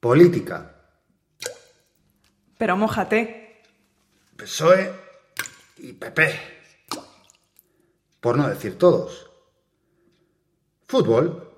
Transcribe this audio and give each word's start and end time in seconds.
Política. 0.00 0.74
Pero 2.56 2.76
mójate. 2.76 3.62
PSOE 4.36 4.90
y 5.76 5.92
PP. 5.92 6.40
Por 8.20 8.38
no 8.38 8.48
decir 8.48 8.78
todos. 8.78 9.30
Fútbol. 10.88 11.52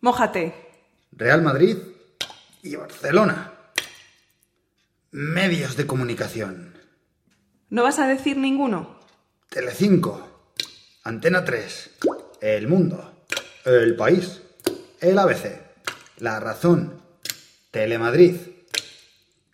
Mójate. 0.00 0.54
Real 1.10 1.42
Madrid 1.42 1.76
y 2.62 2.76
Barcelona. 2.76 3.52
Medios 5.10 5.76
de 5.76 5.88
comunicación. 5.88 6.78
¿No 7.68 7.82
vas 7.82 7.98
a 7.98 8.06
decir 8.06 8.36
ninguno? 8.36 9.00
Telecinco. 9.48 10.52
Antena 11.02 11.44
3. 11.44 11.98
El 12.40 12.68
Mundo. 12.68 13.24
El 13.64 13.96
País. 13.96 14.40
El 15.00 15.18
ABC. 15.18 15.69
La 16.20 16.38
Razón. 16.38 17.02
Telemadrid. 17.70 18.36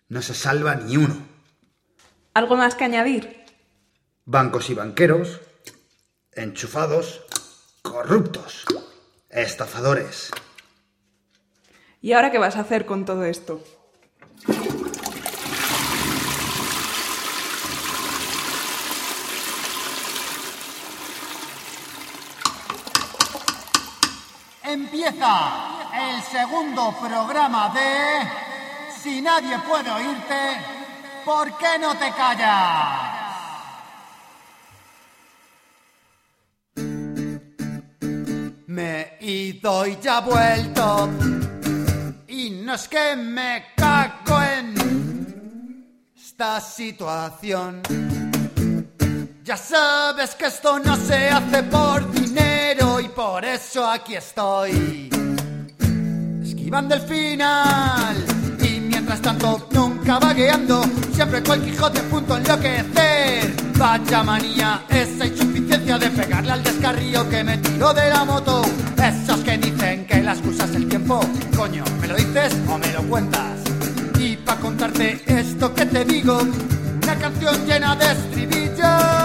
No 0.09 0.21
se 0.21 0.33
salva 0.33 0.75
ni 0.75 0.97
uno. 0.97 1.15
¿Algo 2.33 2.57
más 2.57 2.75
que 2.75 2.83
añadir? 2.83 3.45
Bancos 4.25 4.69
y 4.69 4.73
banqueros. 4.73 5.39
Enchufados. 6.33 7.21
Corruptos. 7.81 8.65
Estafadores. 9.29 10.31
¿Y 12.01 12.11
ahora 12.11 12.31
qué 12.31 12.37
vas 12.37 12.57
a 12.57 12.61
hacer 12.61 12.85
con 12.85 13.05
todo 13.05 13.23
esto? 13.23 13.63
Empieza 24.63 25.76
el 25.97 26.21
segundo 26.21 26.93
programa 26.99 27.69
de 27.69 28.27
Si 29.01 29.21
nadie 29.21 29.57
puede 29.59 29.89
oírte, 29.89 30.59
¿por 31.25 31.57
qué 31.57 31.79
no 31.79 31.95
te 31.95 32.11
callas? 32.11 33.17
Me 38.67 39.17
he 39.19 39.25
ido 39.25 39.87
y 39.87 39.97
ya 39.97 40.19
vuelto. 40.19 41.09
Y 42.27 42.49
no 42.49 42.73
es 42.73 42.87
que 42.87 43.15
me 43.15 43.73
cago 43.75 44.41
en 44.41 46.13
esta 46.15 46.59
situación. 46.59 47.81
Ya 49.43 49.55
sabes 49.55 50.35
que 50.35 50.47
esto 50.47 50.77
no 50.79 50.95
se 50.97 51.29
hace 51.29 51.63
por 51.63 52.11
dinero 52.11 52.99
y 52.99 53.07
por 53.07 53.45
eso 53.45 53.89
aquí 53.89 54.15
estoy. 54.15 55.09
Esquivando 56.67 56.95
el 56.95 57.01
final 57.01 58.25
y 58.61 58.81
mientras 58.81 59.21
tanto 59.21 59.69
nunca 59.71 60.19
vagueando, 60.19 60.83
siempre 61.13 61.41
cual 61.41 61.63
Quijote 61.63 62.01
punto 62.01 62.35
enloquecer. 62.35 63.55
Vaya 63.77 64.21
manía, 64.21 64.83
esa 64.89 65.27
insuficiencia 65.27 65.97
de 65.97 66.09
pegarle 66.09 66.51
al 66.51 66.61
descarrío 66.61 67.29
que 67.29 67.41
me 67.45 67.57
tiró 67.59 67.93
de 67.93 68.09
la 68.09 68.25
moto. 68.25 68.63
Esos 69.01 69.39
que 69.45 69.57
dicen 69.57 70.05
que 70.07 70.21
la 70.21 70.33
excusa 70.33 70.65
es 70.65 70.75
el 70.75 70.89
tiempo, 70.89 71.21
coño, 71.55 71.85
¿me 72.01 72.07
lo 72.09 72.17
dices 72.17 72.53
o 72.69 72.77
me 72.77 72.91
lo 72.91 73.01
cuentas? 73.03 73.61
Y 74.19 74.35
pa' 74.35 74.57
contarte 74.57 75.23
esto 75.25 75.73
que 75.73 75.85
te 75.85 76.03
digo, 76.03 76.37
una 77.01 77.15
canción 77.15 77.65
llena 77.65 77.95
de 77.95 78.11
estribillos. 78.11 79.16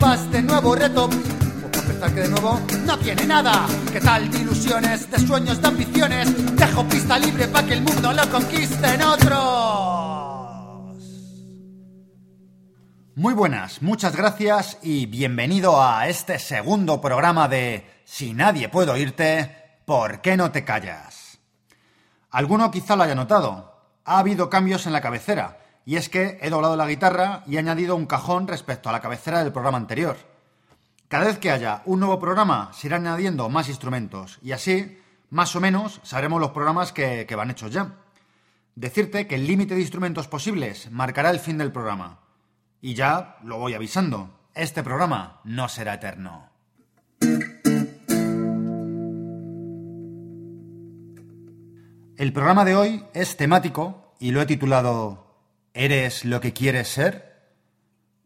Para 0.00 0.14
este 0.14 0.42
nuevo 0.42 0.74
reto? 0.74 1.08
Pues 1.08 1.76
empezar 1.76 2.14
que 2.14 2.20
de 2.22 2.28
nuevo 2.28 2.58
no 2.86 2.98
tiene 2.98 3.26
nada. 3.26 3.66
¿Qué 3.92 4.00
tal 4.00 4.30
de 4.30 4.38
ilusiones, 4.38 5.10
de 5.10 5.18
sueños, 5.18 5.60
de 5.60 5.68
ambiciones? 5.68 6.56
Dejo 6.56 6.88
pista 6.88 7.18
libre 7.18 7.46
para 7.46 7.66
que 7.66 7.74
el 7.74 7.82
mundo 7.82 8.12
lo 8.12 8.30
conquisten 8.30 9.02
otros. 9.02 9.40
Muy 13.14 13.34
buenas, 13.34 13.82
muchas 13.82 14.16
gracias 14.16 14.78
y 14.82 15.04
bienvenido 15.06 15.82
a 15.82 16.08
este 16.08 16.38
segundo 16.38 17.00
programa 17.00 17.48
de 17.48 17.86
Si 18.04 18.32
nadie 18.32 18.70
puede 18.70 18.92
oírte, 18.92 19.82
¿por 19.84 20.22
qué 20.22 20.38
no 20.38 20.50
te 20.50 20.64
callas? 20.64 21.38
Alguno 22.30 22.70
quizá 22.70 22.96
lo 22.96 23.02
haya 23.02 23.14
notado. 23.14 23.68
Ha 24.06 24.18
habido 24.20 24.48
cambios 24.48 24.86
en 24.86 24.94
la 24.94 25.02
cabecera, 25.02 25.59
y 25.84 25.96
es 25.96 26.08
que 26.08 26.38
he 26.40 26.50
doblado 26.50 26.76
la 26.76 26.86
guitarra 26.86 27.42
y 27.46 27.56
he 27.56 27.58
añadido 27.58 27.96
un 27.96 28.06
cajón 28.06 28.46
respecto 28.46 28.88
a 28.88 28.92
la 28.92 29.00
cabecera 29.00 29.42
del 29.42 29.52
programa 29.52 29.78
anterior. 29.78 30.16
Cada 31.08 31.24
vez 31.24 31.38
que 31.38 31.50
haya 31.50 31.82
un 31.86 32.00
nuevo 32.00 32.20
programa 32.20 32.70
se 32.72 32.86
irán 32.86 33.06
añadiendo 33.06 33.48
más 33.48 33.68
instrumentos, 33.68 34.38
y 34.42 34.52
así, 34.52 34.98
más 35.30 35.56
o 35.56 35.60
menos, 35.60 36.00
sabremos 36.04 36.40
los 36.40 36.50
programas 36.50 36.92
que, 36.92 37.26
que 37.26 37.34
van 37.34 37.50
hechos 37.50 37.72
ya. 37.72 37.96
Decirte 38.76 39.26
que 39.26 39.34
el 39.34 39.46
límite 39.46 39.74
de 39.74 39.80
instrumentos 39.80 40.28
posibles 40.28 40.90
marcará 40.90 41.30
el 41.30 41.40
fin 41.40 41.58
del 41.58 41.72
programa. 41.72 42.20
Y 42.80 42.94
ya 42.94 43.36
lo 43.42 43.58
voy 43.58 43.74
avisando, 43.74 44.30
este 44.54 44.82
programa 44.82 45.40
no 45.44 45.68
será 45.68 45.94
eterno. 45.94 46.48
El 52.16 52.34
programa 52.34 52.66
de 52.66 52.76
hoy 52.76 53.04
es 53.14 53.36
temático 53.38 54.14
y 54.18 54.30
lo 54.30 54.42
he 54.42 54.46
titulado 54.46 55.29
¿Eres 55.74 56.24
lo 56.24 56.40
que 56.40 56.52
quieres 56.52 56.88
ser? 56.88 57.30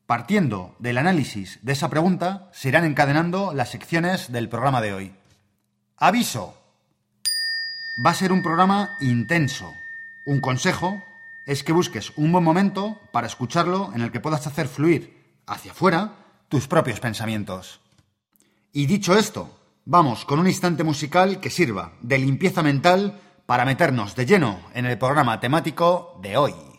Partiendo 0.07 0.75
del 0.79 0.97
análisis 0.97 1.59
de 1.63 1.73
esa 1.73 1.91
pregunta, 1.91 2.51
se 2.53 2.69
irán 2.69 2.85
encadenando 2.85 3.53
las 3.53 3.71
secciones 3.71 4.33
del 4.33 4.49
programa 4.49 4.81
de 4.81 4.95
hoy. 4.95 5.13
Aviso. 5.99 6.57
Va 8.05 8.11
a 8.11 8.15
ser 8.15 8.33
un 8.33 8.43
programa 8.43 8.97
intenso. 9.01 9.75
Un 10.25 10.41
consejo 10.41 11.03
es 11.45 11.63
que 11.63 11.73
busques 11.73 12.13
un 12.17 12.33
buen 12.33 12.45
momento 12.45 12.99
para 13.13 13.27
escucharlo 13.27 13.93
en 13.95 14.01
el 14.01 14.11
que 14.11 14.21
puedas 14.21 14.47
hacer 14.47 14.67
fluir 14.67 15.25
hacia 15.47 15.73
afuera 15.73 16.15
tus 16.49 16.67
propios 16.67 17.01
pensamientos. 17.01 17.81
Y 18.73 18.87
dicho 18.87 19.17
esto, 19.17 19.59
vamos 19.85 20.25
con 20.25 20.39
un 20.39 20.47
instante 20.47 20.83
musical 20.83 21.41
que 21.41 21.51
sirva 21.51 21.93
de 22.01 22.19
limpieza 22.19 22.63
mental 22.63 23.21
para 23.45 23.67
meternos 23.67 24.17
de 24.17 24.25
lleno 24.25 24.61
en 24.73 24.87
el 24.87 24.99
programa 24.99 25.41
temático 25.41 26.19
de 26.23 26.39
hoy. 26.39 26.74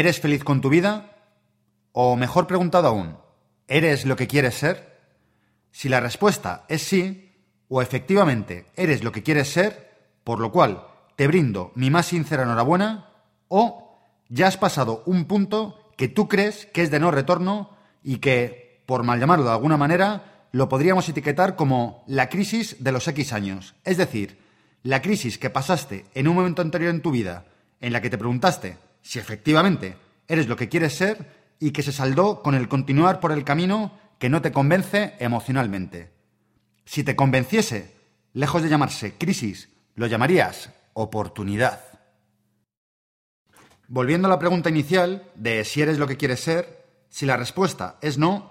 ¿Eres 0.00 0.18
feliz 0.18 0.44
con 0.44 0.62
tu 0.62 0.70
vida? 0.70 1.14
O 1.92 2.16
mejor 2.16 2.46
preguntado 2.46 2.88
aún, 2.88 3.18
¿eres 3.68 4.06
lo 4.06 4.16
que 4.16 4.26
quieres 4.26 4.54
ser? 4.54 4.98
Si 5.72 5.90
la 5.90 6.00
respuesta 6.00 6.64
es 6.68 6.80
sí, 6.80 7.34
o 7.68 7.82
efectivamente 7.82 8.64
eres 8.76 9.04
lo 9.04 9.12
que 9.12 9.22
quieres 9.22 9.52
ser, 9.52 9.90
por 10.24 10.40
lo 10.40 10.52
cual 10.52 10.86
te 11.16 11.26
brindo 11.26 11.72
mi 11.74 11.90
más 11.90 12.06
sincera 12.06 12.44
enhorabuena, 12.44 13.10
o 13.48 14.00
ya 14.30 14.46
has 14.46 14.56
pasado 14.56 15.02
un 15.04 15.26
punto 15.26 15.92
que 15.98 16.08
tú 16.08 16.28
crees 16.28 16.64
que 16.72 16.80
es 16.80 16.90
de 16.90 16.98
no 16.98 17.10
retorno 17.10 17.76
y 18.02 18.20
que, 18.20 18.69
por 18.90 19.04
mal 19.04 19.20
llamarlo 19.20 19.44
de 19.44 19.52
alguna 19.52 19.76
manera, 19.76 20.48
lo 20.50 20.68
podríamos 20.68 21.08
etiquetar 21.08 21.54
como 21.54 22.02
la 22.08 22.28
crisis 22.28 22.82
de 22.82 22.90
los 22.90 23.06
X 23.06 23.32
años. 23.32 23.76
Es 23.84 23.98
decir, 23.98 24.40
la 24.82 25.00
crisis 25.00 25.38
que 25.38 25.48
pasaste 25.48 26.06
en 26.12 26.26
un 26.26 26.34
momento 26.34 26.60
anterior 26.60 26.92
en 26.92 27.00
tu 27.00 27.12
vida 27.12 27.44
en 27.80 27.92
la 27.92 28.02
que 28.02 28.10
te 28.10 28.18
preguntaste 28.18 28.78
si 29.00 29.20
efectivamente 29.20 29.94
eres 30.26 30.48
lo 30.48 30.56
que 30.56 30.68
quieres 30.68 30.94
ser 30.96 31.54
y 31.60 31.70
que 31.70 31.84
se 31.84 31.92
saldó 31.92 32.42
con 32.42 32.56
el 32.56 32.66
continuar 32.66 33.20
por 33.20 33.30
el 33.30 33.44
camino 33.44 33.92
que 34.18 34.28
no 34.28 34.42
te 34.42 34.50
convence 34.50 35.14
emocionalmente. 35.20 36.10
Si 36.84 37.04
te 37.04 37.14
convenciese, 37.14 37.94
lejos 38.32 38.60
de 38.60 38.70
llamarse 38.70 39.14
crisis, 39.16 39.68
lo 39.94 40.08
llamarías 40.08 40.70
oportunidad. 40.94 41.80
Volviendo 43.86 44.26
a 44.26 44.30
la 44.32 44.40
pregunta 44.40 44.68
inicial 44.68 45.30
de 45.36 45.64
si 45.64 45.80
eres 45.80 45.96
lo 45.98 46.08
que 46.08 46.16
quieres 46.16 46.40
ser, 46.40 46.80
si 47.08 47.24
la 47.24 47.36
respuesta 47.36 47.96
es 48.02 48.18
no, 48.18 48.49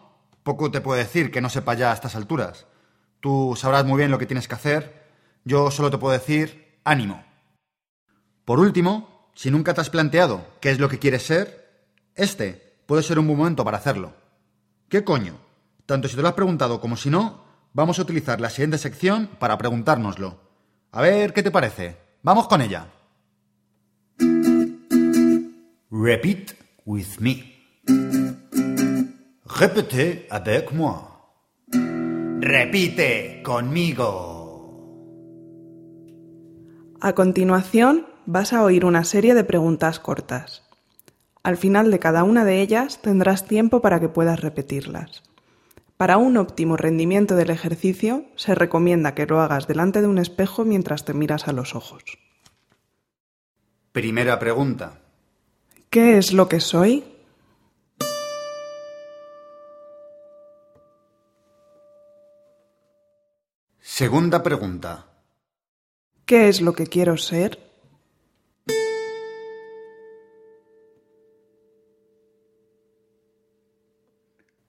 poco 0.50 0.72
te 0.72 0.82
puedo 0.82 0.98
decir 0.98 1.30
que 1.30 1.42
no 1.42 1.50
sepa 1.50 1.76
ya 1.76 1.92
a 1.92 1.94
estas 1.94 2.16
alturas. 2.16 2.66
Tú 3.20 3.56
sabrás 3.56 3.86
muy 3.86 4.00
bien 4.00 4.10
lo 4.10 4.18
que 4.18 4.26
tienes 4.26 4.48
que 4.48 4.56
hacer, 4.56 5.06
yo 5.46 5.70
solo 5.70 5.92
te 5.92 6.00
puedo 6.00 6.14
decir 6.14 6.80
ánimo. 6.84 7.24
Por 8.46 8.60
último, 8.60 9.30
si 9.36 9.52
nunca 9.52 9.76
te 9.76 9.82
has 9.82 9.92
planteado 9.92 10.48
qué 10.60 10.72
es 10.72 10.80
lo 10.80 10.90
que 10.90 10.98
quieres 10.98 11.22
ser, 11.22 11.94
este 12.16 12.82
puede 12.88 13.04
ser 13.04 13.20
un 13.20 13.28
buen 13.28 13.38
momento 13.38 13.64
para 13.64 13.78
hacerlo. 13.78 14.16
¿Qué 14.90 15.04
coño? 15.04 15.36
Tanto 15.86 16.08
si 16.08 16.16
te 16.16 16.24
lo 16.24 16.30
has 16.30 16.34
preguntado 16.34 16.82
como 16.82 16.98
si 16.98 17.12
no, 17.12 17.44
vamos 17.74 18.00
a 18.00 18.02
utilizar 18.02 18.42
la 18.42 18.50
siguiente 18.50 18.80
sección 18.80 19.30
para 19.38 19.56
preguntárnoslo. 19.56 20.40
A 20.92 21.02
ver, 21.02 21.32
¿qué 21.32 21.44
te 21.44 21.52
parece? 21.52 21.96
Vamos 22.24 22.48
con 22.48 22.62
ella. 22.62 22.88
Repeat 25.92 26.54
with 26.86 27.20
me. 27.20 28.19
Répete 29.60 30.26
avec 30.30 30.72
moi. 30.72 31.36
Repite 32.40 33.42
conmigo. 33.44 34.08
A 37.02 37.12
continuación, 37.12 38.08
vas 38.26 38.54
a 38.54 38.64
oír 38.64 38.86
una 38.86 39.04
serie 39.04 39.34
de 39.36 39.44
preguntas 39.44 40.00
cortas. 40.00 40.64
Al 41.44 41.58
final 41.58 41.92
de 41.92 42.00
cada 42.00 42.24
una 42.24 42.46
de 42.46 42.62
ellas 42.62 43.02
tendrás 43.02 43.50
tiempo 43.50 43.82
para 43.82 44.00
que 44.00 44.08
puedas 44.08 44.40
repetirlas. 44.40 45.24
Para 45.98 46.16
un 46.16 46.38
óptimo 46.38 46.78
rendimiento 46.78 47.36
del 47.36 47.50
ejercicio, 47.50 48.24
se 48.38 48.56
recomienda 48.56 49.14
que 49.14 49.26
lo 49.26 49.42
hagas 49.42 49.68
delante 49.68 50.00
de 50.00 50.08
un 50.08 50.20
espejo 50.20 50.64
mientras 50.64 51.04
te 51.04 51.14
miras 51.14 51.50
a 51.50 51.52
los 51.52 51.76
ojos. 51.76 52.04
Primera 53.92 54.40
pregunta. 54.40 55.02
¿Qué 55.90 56.18
es 56.18 56.32
lo 56.32 56.48
que 56.48 56.62
soy? 56.62 57.04
Segunda 64.00 64.42
pregunta. 64.42 65.08
¿Qué 66.26 66.48
es 66.48 66.62
lo 66.62 66.72
que 66.72 66.88
quiero 66.88 67.18
ser? 67.18 67.60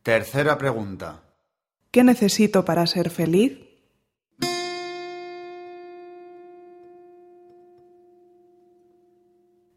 Tercera 0.02 0.58
pregunta. 0.58 1.22
¿Qué 1.92 2.02
necesito 2.02 2.64
para 2.64 2.84
ser 2.88 3.08
feliz? 3.10 3.60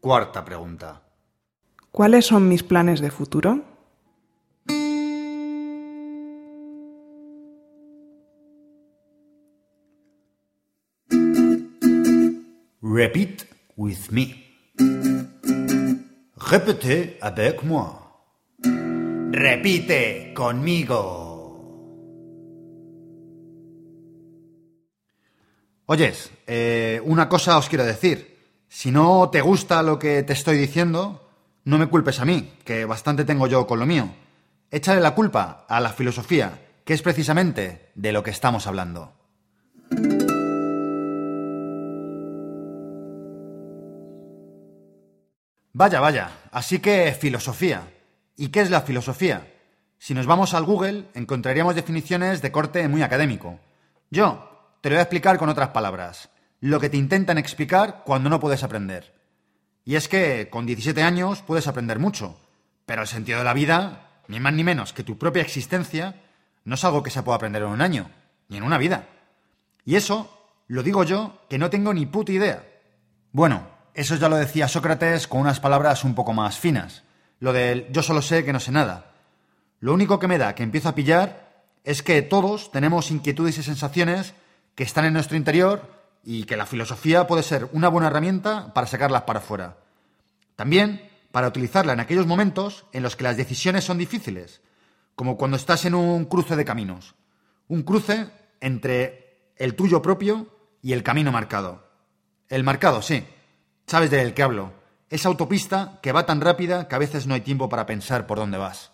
Cuarta 0.00 0.44
pregunta. 0.44 1.02
¿Cuáles 1.92 2.26
son 2.26 2.48
mis 2.48 2.64
planes 2.64 3.00
de 3.00 3.12
futuro? 3.12 3.73
Repeat 12.94 13.46
with 13.76 14.12
me. 14.12 14.26
Répete 16.36 17.18
avec 17.20 17.64
moi. 17.64 17.90
Repite 19.32 20.32
conmigo. 20.32 21.02
Oyes, 25.86 26.30
eh, 26.46 27.00
una 27.04 27.28
cosa 27.28 27.58
os 27.58 27.68
quiero 27.68 27.84
decir. 27.84 28.38
Si 28.68 28.92
no 28.92 29.28
te 29.28 29.40
gusta 29.40 29.82
lo 29.82 29.98
que 29.98 30.22
te 30.22 30.32
estoy 30.32 30.56
diciendo, 30.56 31.28
no 31.64 31.78
me 31.78 31.88
culpes 31.88 32.20
a 32.20 32.24
mí, 32.24 32.52
que 32.64 32.84
bastante 32.84 33.24
tengo 33.24 33.48
yo 33.48 33.66
con 33.66 33.80
lo 33.80 33.86
mío. 33.86 34.08
Échale 34.70 35.00
la 35.00 35.16
culpa 35.16 35.66
a 35.68 35.80
la 35.80 35.92
filosofía, 35.92 36.62
que 36.84 36.94
es 36.94 37.02
precisamente 37.02 37.90
de 37.96 38.12
lo 38.12 38.22
que 38.22 38.30
estamos 38.30 38.68
hablando. 38.68 39.23
Vaya, 45.76 45.98
vaya, 45.98 46.30
así 46.52 46.78
que 46.78 47.12
filosofía. 47.20 47.82
¿Y 48.36 48.50
qué 48.50 48.60
es 48.60 48.70
la 48.70 48.82
filosofía? 48.82 49.52
Si 49.98 50.14
nos 50.14 50.24
vamos 50.24 50.54
al 50.54 50.62
Google, 50.62 51.06
encontraríamos 51.14 51.74
definiciones 51.74 52.40
de 52.42 52.52
corte 52.52 52.86
muy 52.86 53.02
académico. 53.02 53.58
Yo 54.08 54.76
te 54.80 54.88
lo 54.88 54.94
voy 54.94 55.00
a 55.00 55.02
explicar 55.02 55.36
con 55.36 55.48
otras 55.48 55.70
palabras. 55.70 56.30
Lo 56.60 56.78
que 56.78 56.90
te 56.90 56.96
intentan 56.96 57.38
explicar 57.38 58.02
cuando 58.06 58.30
no 58.30 58.38
puedes 58.38 58.62
aprender. 58.62 59.14
Y 59.84 59.96
es 59.96 60.06
que 60.06 60.48
con 60.48 60.64
17 60.64 61.02
años 61.02 61.42
puedes 61.42 61.66
aprender 61.66 61.98
mucho, 61.98 62.38
pero 62.86 63.02
el 63.02 63.08
sentido 63.08 63.38
de 63.38 63.44
la 63.44 63.52
vida, 63.52 64.20
ni 64.28 64.38
más 64.38 64.52
ni 64.52 64.62
menos 64.62 64.92
que 64.92 65.02
tu 65.02 65.18
propia 65.18 65.42
existencia, 65.42 66.14
no 66.64 66.76
es 66.76 66.84
algo 66.84 67.02
que 67.02 67.10
se 67.10 67.24
pueda 67.24 67.34
aprender 67.34 67.62
en 67.62 67.70
un 67.70 67.82
año, 67.82 68.12
ni 68.48 68.58
en 68.58 68.62
una 68.62 68.78
vida. 68.78 69.08
Y 69.84 69.96
eso 69.96 70.30
lo 70.68 70.84
digo 70.84 71.02
yo 71.02 71.40
que 71.50 71.58
no 71.58 71.68
tengo 71.68 71.92
ni 71.92 72.06
puta 72.06 72.30
idea. 72.30 72.64
Bueno, 73.32 73.73
eso 73.94 74.16
ya 74.16 74.28
lo 74.28 74.36
decía 74.36 74.68
Sócrates 74.68 75.28
con 75.28 75.40
unas 75.40 75.60
palabras 75.60 76.02
un 76.04 76.14
poco 76.14 76.32
más 76.32 76.58
finas. 76.58 77.04
Lo 77.38 77.52
del 77.52 77.86
yo 77.92 78.02
solo 78.02 78.22
sé 78.22 78.44
que 78.44 78.52
no 78.52 78.60
sé 78.60 78.72
nada. 78.72 79.12
Lo 79.80 79.94
único 79.94 80.18
que 80.18 80.26
me 80.26 80.38
da 80.38 80.54
que 80.54 80.64
empiezo 80.64 80.88
a 80.88 80.94
pillar 80.94 81.64
es 81.84 82.02
que 82.02 82.20
todos 82.22 82.72
tenemos 82.72 83.10
inquietudes 83.10 83.58
y 83.58 83.62
sensaciones 83.62 84.34
que 84.74 84.82
están 84.82 85.04
en 85.04 85.12
nuestro 85.12 85.36
interior 85.36 85.88
y 86.24 86.44
que 86.44 86.56
la 86.56 86.66
filosofía 86.66 87.26
puede 87.26 87.42
ser 87.42 87.68
una 87.72 87.88
buena 87.88 88.08
herramienta 88.08 88.74
para 88.74 88.86
sacarlas 88.86 89.22
para 89.22 89.38
afuera. 89.38 89.76
También 90.56 91.08
para 91.30 91.48
utilizarla 91.48 91.92
en 91.92 92.00
aquellos 92.00 92.26
momentos 92.26 92.86
en 92.92 93.02
los 93.02 93.14
que 93.14 93.24
las 93.24 93.36
decisiones 93.36 93.84
son 93.84 93.98
difíciles, 93.98 94.60
como 95.14 95.36
cuando 95.36 95.56
estás 95.56 95.84
en 95.84 95.94
un 95.94 96.24
cruce 96.24 96.56
de 96.56 96.64
caminos. 96.64 97.14
Un 97.68 97.82
cruce 97.82 98.28
entre 98.60 99.52
el 99.56 99.74
tuyo 99.74 100.02
propio 100.02 100.48
y 100.82 100.92
el 100.92 101.02
camino 101.02 101.30
marcado. 101.30 101.88
El 102.48 102.64
marcado, 102.64 103.02
sí, 103.02 103.24
Sabes 103.86 104.10
del 104.10 104.34
que 104.34 104.42
hablo. 104.42 104.72
Esa 105.10 105.28
autopista 105.28 105.98
que 106.02 106.12
va 106.12 106.26
tan 106.26 106.40
rápida 106.40 106.88
que 106.88 106.94
a 106.94 106.98
veces 106.98 107.26
no 107.26 107.34
hay 107.34 107.42
tiempo 107.42 107.68
para 107.68 107.86
pensar 107.86 108.26
por 108.26 108.38
dónde 108.38 108.58
vas. 108.58 108.92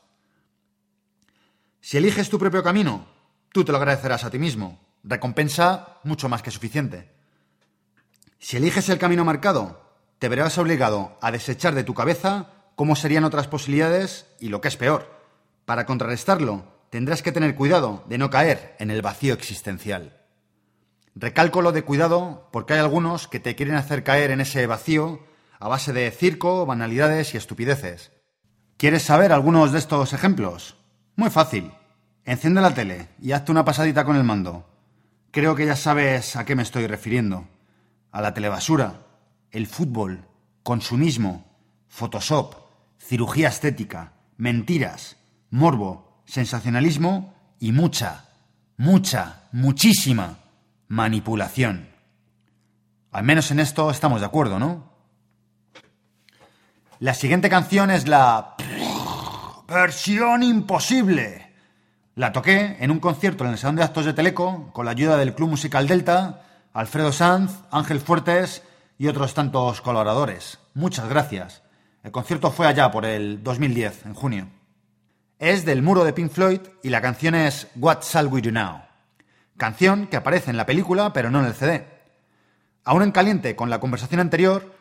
Si 1.80 1.96
eliges 1.96 2.28
tu 2.28 2.38
propio 2.38 2.62
camino, 2.62 3.06
tú 3.52 3.64
te 3.64 3.72
lo 3.72 3.78
agradecerás 3.78 4.24
a 4.24 4.30
ti 4.30 4.38
mismo. 4.38 4.80
Recompensa 5.02 5.98
mucho 6.04 6.28
más 6.28 6.42
que 6.42 6.50
suficiente. 6.50 7.10
Si 8.38 8.56
eliges 8.56 8.88
el 8.88 8.98
camino 8.98 9.24
marcado, 9.24 9.80
te 10.18 10.28
verás 10.28 10.58
obligado 10.58 11.16
a 11.22 11.30
desechar 11.30 11.74
de 11.74 11.84
tu 11.84 11.94
cabeza 11.94 12.50
cómo 12.74 12.96
serían 12.96 13.24
otras 13.24 13.46
posibilidades 13.46 14.26
y 14.40 14.48
lo 14.48 14.60
que 14.60 14.68
es 14.68 14.76
peor. 14.76 15.10
Para 15.64 15.86
contrarrestarlo, 15.86 16.64
tendrás 16.90 17.22
que 17.22 17.32
tener 17.32 17.54
cuidado 17.54 18.04
de 18.08 18.18
no 18.18 18.28
caer 18.28 18.76
en 18.78 18.90
el 18.90 19.02
vacío 19.02 19.32
existencial. 19.32 20.19
Recalco 21.14 21.60
lo 21.62 21.72
de 21.72 21.82
cuidado 21.82 22.48
porque 22.52 22.74
hay 22.74 22.80
algunos 22.80 23.26
que 23.26 23.40
te 23.40 23.56
quieren 23.56 23.74
hacer 23.74 24.04
caer 24.04 24.30
en 24.30 24.40
ese 24.40 24.66
vacío 24.66 25.20
a 25.58 25.68
base 25.68 25.92
de 25.92 26.10
circo, 26.10 26.64
banalidades 26.66 27.34
y 27.34 27.36
estupideces. 27.36 28.12
¿Quieres 28.76 29.02
saber 29.02 29.32
algunos 29.32 29.72
de 29.72 29.78
estos 29.78 30.12
ejemplos? 30.12 30.76
Muy 31.16 31.30
fácil. 31.30 31.72
Enciende 32.24 32.60
la 32.60 32.72
tele 32.72 33.08
y 33.20 33.32
hazte 33.32 33.52
una 33.52 33.64
pasadita 33.64 34.04
con 34.04 34.16
el 34.16 34.24
mando. 34.24 34.66
Creo 35.32 35.54
que 35.54 35.66
ya 35.66 35.76
sabes 35.76 36.36
a 36.36 36.44
qué 36.44 36.56
me 36.56 36.62
estoy 36.62 36.86
refiriendo. 36.86 37.46
A 38.12 38.20
la 38.20 38.32
telebasura, 38.32 39.06
el 39.50 39.66
fútbol, 39.66 40.26
consumismo, 40.62 41.44
Photoshop, 41.88 42.54
cirugía 42.98 43.48
estética, 43.48 44.12
mentiras, 44.36 45.16
morbo, 45.50 46.22
sensacionalismo 46.24 47.34
y 47.58 47.72
mucha, 47.72 48.24
mucha, 48.76 49.48
muchísima 49.52 50.39
manipulación. 50.90 51.88
Al 53.12 53.22
menos 53.22 53.52
en 53.52 53.60
esto 53.60 53.92
estamos 53.92 54.20
de 54.20 54.26
acuerdo, 54.26 54.58
¿no? 54.58 54.90
La 56.98 57.14
siguiente 57.14 57.48
canción 57.48 57.92
es 57.92 58.08
la 58.08 58.56
versión 59.68 60.42
imposible. 60.42 61.52
La 62.16 62.32
toqué 62.32 62.76
en 62.80 62.90
un 62.90 62.98
concierto 62.98 63.44
en 63.44 63.52
el 63.52 63.58
Salón 63.58 63.76
de 63.76 63.84
Actos 63.84 64.04
de 64.04 64.14
Teleco 64.14 64.70
con 64.72 64.84
la 64.84 64.90
ayuda 64.90 65.16
del 65.16 65.32
Club 65.32 65.50
Musical 65.50 65.86
Delta, 65.86 66.42
Alfredo 66.72 67.12
Sanz, 67.12 67.52
Ángel 67.70 68.00
Fuertes 68.00 68.64
y 68.98 69.06
otros 69.06 69.32
tantos 69.32 69.80
colaboradores. 69.80 70.58
Muchas 70.74 71.08
gracias. 71.08 71.62
El 72.02 72.10
concierto 72.10 72.50
fue 72.50 72.66
allá 72.66 72.90
por 72.90 73.04
el 73.04 73.44
2010, 73.44 74.06
en 74.06 74.14
junio. 74.14 74.48
Es 75.38 75.64
del 75.64 75.82
muro 75.82 76.02
de 76.02 76.12
Pink 76.12 76.32
Floyd 76.32 76.60
y 76.82 76.88
la 76.88 77.00
canción 77.00 77.36
es 77.36 77.68
What 77.76 78.02
Shall 78.02 78.26
We 78.26 78.42
Do 78.42 78.50
Now? 78.50 78.89
Canción 79.60 80.08
que 80.08 80.16
aparece 80.16 80.50
en 80.50 80.56
la 80.56 80.66
película 80.66 81.12
pero 81.12 81.30
no 81.30 81.38
en 81.38 81.46
el 81.46 81.54
CD. 81.54 81.86
Aún 82.82 83.04
en 83.04 83.12
caliente 83.12 83.54
con 83.54 83.70
la 83.70 83.78
conversación 83.78 84.20
anterior, 84.20 84.74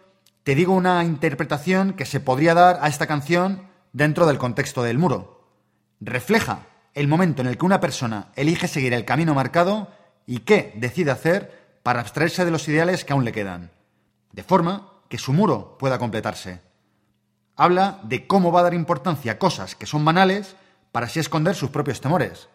te 0.44 0.56
digo 0.56 0.74
una 0.74 1.04
interpretación 1.04 1.94
que 1.94 2.06
se 2.06 2.20
podría 2.20 2.56
dar 2.56 2.80
a 2.82 2.88
esta 2.88 3.06
canción 3.06 3.68
dentro 3.94 4.26
del 4.26 4.40
contexto 4.40 4.82
del 4.82 4.98
muro. 4.98 5.48
Refleja 6.00 6.62
el 6.96 7.08
momento 7.08 7.42
en 7.42 7.48
el 7.48 7.58
que 7.58 7.66
una 7.66 7.82
persona 7.82 8.30
elige 8.36 8.68
seguir 8.68 8.94
el 8.94 9.06
camino 9.06 9.36
marcado 9.36 9.92
y 10.26 10.40
qué 10.40 10.74
decide 10.78 11.12
hacer 11.12 11.80
para 11.84 12.00
abstraerse 12.00 12.46
de 12.46 12.52
los 12.52 12.68
ideales 12.68 13.04
que 13.04 13.14
aún 13.14 13.26
le 13.26 13.32
quedan, 13.32 13.72
de 14.32 14.44
forma 14.44 14.94
que 15.10 15.18
su 15.18 15.34
muro 15.34 15.78
pueda 15.78 16.00
completarse. 16.00 16.62
Habla 17.56 18.00
de 18.04 18.26
cómo 18.28 18.52
va 18.52 18.62
a 18.62 18.64
dar 18.64 18.74
importancia 18.74 19.34
a 19.34 19.38
cosas 19.38 19.76
que 19.76 19.86
son 19.86 20.06
banales 20.06 20.56
para 20.94 21.08
así 21.08 21.20
esconder 21.20 21.56
sus 21.56 21.70
propios 21.70 22.00
temores. 22.00 22.48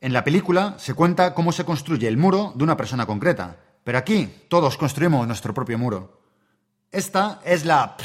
En 0.00 0.12
la 0.14 0.24
película 0.24 0.76
se 0.78 0.94
cuenta 0.94 1.34
cómo 1.34 1.52
se 1.52 1.64
construye 1.64 2.08
el 2.08 2.16
muro 2.16 2.52
de 2.54 2.64
una 2.64 2.76
persona 2.76 3.04
concreta, 3.04 3.56
pero 3.84 3.98
aquí 3.98 4.46
todos 4.48 4.78
construimos 4.78 5.26
nuestro 5.26 5.52
propio 5.52 5.78
muro. 5.78 6.22
Esta 6.90 7.40
es 7.44 7.66
la 7.66 7.96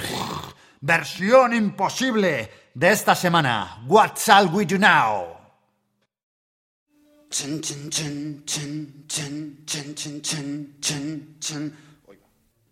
versión 0.82 1.54
imposible 1.54 2.52
de 2.74 2.92
esta 2.92 3.16
semana. 3.16 3.82
What 3.88 4.18
shall 4.18 4.50
we 4.54 4.66
do 4.66 4.78
now? 4.78 5.36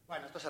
Bueno, 0.07 0.25
esto 0.27 0.39
se 0.39 0.49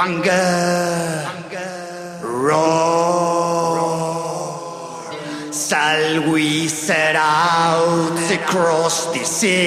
of 0.00 0.06
anger 0.06 1.28
roar. 2.22 3.80
Shall 5.52 6.32
we 6.32 6.68
set 6.68 7.16
out 7.16 8.18
across 8.30 9.12
the 9.12 9.24
sea 9.24 9.60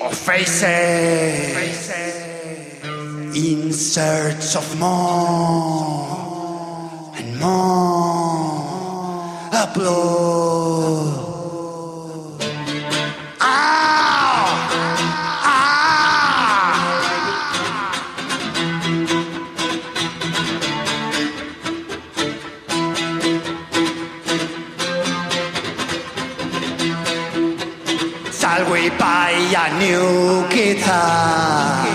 of 0.00 0.16
faces? 0.16 1.70
in 3.32 3.72
search 3.72 4.56
of 4.56 4.80
more 4.80 5.89
Shall 28.50 28.72
we 28.72 28.90
buy 28.98 29.30
a 29.30 29.78
new 29.78 30.42
guitar? 30.50 31.86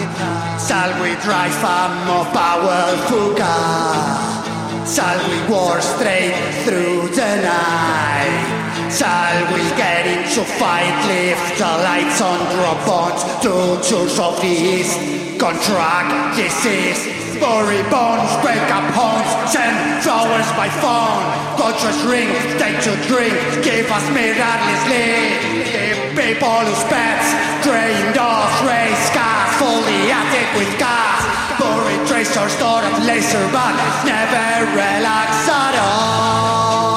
Shall 0.57 0.91
we 1.03 1.11
drive 1.19 1.51
a 1.51 1.81
more 2.07 2.23
powerful 2.31 3.35
car? 3.35 4.87
Shall 4.87 5.19
we 5.27 5.35
walk 5.51 5.81
straight 5.81 6.31
through 6.63 7.11
the 7.11 7.31
night? 7.43 8.87
Shall 8.87 9.35
we 9.51 9.67
get 9.75 10.07
into 10.07 10.45
fight, 10.55 10.95
lift 11.11 11.59
the 11.59 11.71
lights 11.83 12.21
on, 12.21 12.39
drop 12.55 12.79
bombs 12.87 13.21
to 13.43 13.51
church 13.83 14.17
of 14.17 14.41
east? 14.45 14.95
Contract 15.37 16.37
disease, 16.37 17.03
bury 17.35 17.83
bones, 17.91 18.31
break 18.39 18.63
up 18.71 18.87
homes, 18.95 19.51
send 19.51 19.75
flowers 20.01 20.49
by 20.55 20.69
phone. 20.79 21.19
Cultures 21.59 22.01
ring, 22.07 22.31
take 22.55 22.79
to 22.87 22.95
drink, 23.11 23.35
give 23.61 23.91
us 23.91 24.07
mirrorlessly. 24.15 25.94
Give 26.25 26.33
people 26.33 26.49
whose 26.49 26.83
pets, 26.85 27.27
trained 27.61 28.17
off, 28.17 28.49
race 28.65 29.09
cars, 29.13 29.51
fully 29.61 30.09
attic 30.09 30.57
with 30.57 30.73
gas. 30.79 31.21
Buried 31.59 32.07
tracer 32.07 32.49
stored 32.49 32.83
at 32.83 33.05
laser, 33.05 33.47
but 33.53 33.75
never 34.05 34.65
relax 34.73 35.47
at 35.47 35.75
all. 35.85 36.89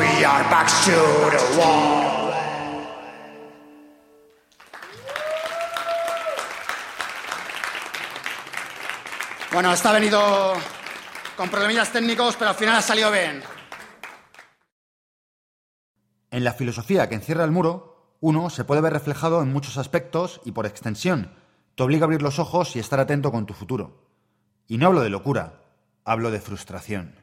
We 0.00 0.24
are 0.24 0.42
back 0.50 0.66
to 0.86 0.98
the 1.30 1.42
wall. 1.58 2.34
Bueno, 9.52 9.72
está 9.72 9.92
venido 9.92 10.54
con 11.36 11.48
problemillas 11.48 11.92
técnicos, 11.92 12.34
pero 12.36 12.50
al 12.50 12.56
final 12.56 12.76
ha 12.76 12.82
salido 12.82 13.12
bien. 13.12 13.59
En 16.30 16.44
la 16.44 16.52
filosofía 16.52 17.08
que 17.08 17.16
encierra 17.16 17.44
el 17.44 17.50
muro, 17.50 18.16
uno 18.20 18.50
se 18.50 18.64
puede 18.64 18.80
ver 18.80 18.92
reflejado 18.92 19.42
en 19.42 19.52
muchos 19.52 19.78
aspectos 19.78 20.40
y 20.44 20.52
por 20.52 20.66
extensión, 20.66 21.32
te 21.74 21.82
obliga 21.82 22.04
a 22.04 22.06
abrir 22.06 22.22
los 22.22 22.38
ojos 22.38 22.76
y 22.76 22.78
estar 22.78 23.00
atento 23.00 23.32
con 23.32 23.46
tu 23.46 23.54
futuro. 23.54 24.06
Y 24.68 24.78
no 24.78 24.86
hablo 24.86 25.00
de 25.00 25.10
locura, 25.10 25.64
hablo 26.04 26.30
de 26.30 26.40
frustración. 26.40 27.14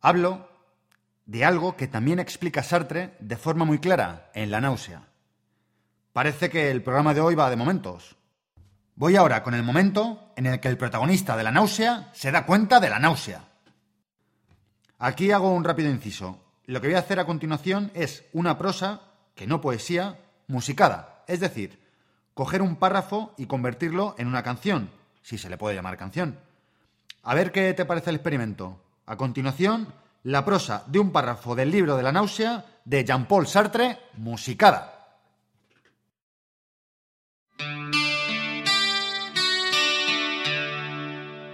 Hablo 0.00 0.48
de 1.24 1.44
algo 1.44 1.76
que 1.76 1.88
también 1.88 2.18
explica 2.18 2.62
Sartre 2.62 3.16
de 3.20 3.36
forma 3.36 3.64
muy 3.64 3.78
clara 3.78 4.30
en 4.34 4.50
La 4.50 4.60
náusea. 4.60 5.08
Parece 6.12 6.50
que 6.50 6.70
el 6.70 6.82
programa 6.82 7.14
de 7.14 7.20
hoy 7.20 7.34
va 7.34 7.48
de 7.48 7.56
momentos. 7.56 8.16
Voy 8.96 9.16
ahora 9.16 9.42
con 9.42 9.54
el 9.54 9.62
momento 9.62 10.32
en 10.36 10.46
el 10.46 10.60
que 10.60 10.68
el 10.68 10.76
protagonista 10.76 11.36
de 11.36 11.42
la 11.42 11.50
náusea 11.50 12.10
se 12.12 12.30
da 12.30 12.44
cuenta 12.46 12.78
de 12.78 12.90
la 12.90 12.98
náusea. 12.98 13.40
Aquí 14.98 15.32
hago 15.32 15.50
un 15.50 15.64
rápido 15.64 15.90
inciso. 15.90 16.43
Lo 16.66 16.80
que 16.80 16.88
voy 16.88 16.96
a 16.96 17.00
hacer 17.00 17.20
a 17.20 17.26
continuación 17.26 17.90
es 17.94 18.24
una 18.32 18.56
prosa, 18.56 19.02
que 19.34 19.46
no 19.46 19.60
poesía, 19.60 20.18
musicada, 20.46 21.22
es 21.26 21.40
decir, 21.40 21.78
coger 22.32 22.62
un 22.62 22.76
párrafo 22.76 23.34
y 23.36 23.46
convertirlo 23.46 24.14
en 24.18 24.28
una 24.28 24.42
canción, 24.42 24.90
si 25.22 25.36
se 25.36 25.50
le 25.50 25.58
puede 25.58 25.74
llamar 25.74 25.98
canción. 25.98 26.38
A 27.22 27.34
ver 27.34 27.52
qué 27.52 27.74
te 27.74 27.84
parece 27.84 28.10
el 28.10 28.16
experimento. 28.16 28.80
A 29.06 29.16
continuación, 29.16 29.92
la 30.22 30.44
prosa 30.44 30.84
de 30.86 30.98
un 30.98 31.12
párrafo 31.12 31.54
del 31.54 31.70
libro 31.70 31.96
de 31.96 32.02
la 32.02 32.12
náusea 32.12 32.64
de 32.84 33.04
Jean-Paul 33.04 33.46
Sartre, 33.46 33.98
musicada. 34.16 34.90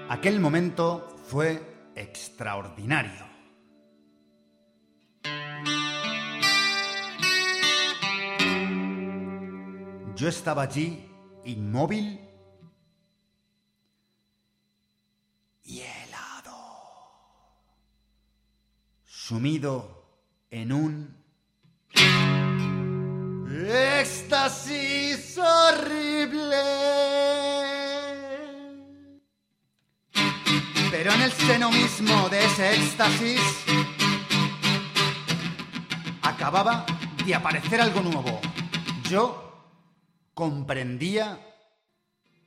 Aquel 0.09 0.39
momento 0.39 1.17
fue 1.27 1.91
extraordinario. 1.97 3.30
Yo 10.21 10.29
estaba 10.29 10.65
allí, 10.65 11.09
inmóvil 11.47 12.21
y 15.65 15.81
helado, 15.81 16.59
sumido 19.07 20.05
en 20.51 20.73
un 20.73 21.17
éxtasis 23.99 25.39
horrible. 25.39 26.65
Pero 30.91 31.13
en 31.15 31.23
el 31.23 31.33
seno 31.33 31.71
mismo 31.71 32.29
de 32.29 32.45
ese 32.45 32.75
éxtasis 32.75 33.41
acababa 36.21 36.85
de 37.25 37.35
aparecer 37.35 37.81
algo 37.81 38.03
nuevo. 38.03 38.39
Yo 39.09 39.50
comprendía 40.41 41.39